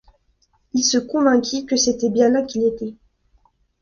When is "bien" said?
2.09-2.29